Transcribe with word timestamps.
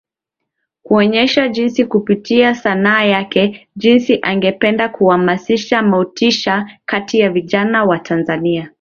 kuonyesha 0.83 1.47
jinsi 1.47 1.85
kupitia 1.85 2.55
sanaa 2.55 3.03
yake 3.03 3.67
jinsi 3.75 4.19
angependa 4.21 4.89
kuhamasisha 4.89 5.81
motisha 5.83 6.69
kati 6.85 7.19
ya 7.19 7.29
vijana 7.31 7.83
wa 7.83 7.99
Tanzania 7.99 8.69